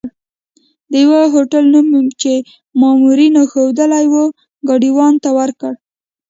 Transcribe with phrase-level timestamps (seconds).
[0.91, 2.33] د یوه هوټل نوم مې چې
[2.81, 4.25] مامورینو ښوولی وو،
[4.67, 5.73] ګاډیوان ته ورکړ.